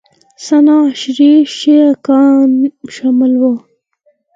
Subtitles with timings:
[0.39, 2.49] اثناعشري شیعه ګان
[2.95, 3.53] شامل وو